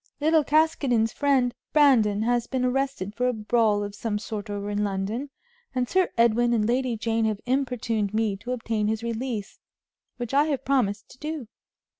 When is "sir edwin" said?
5.87-6.53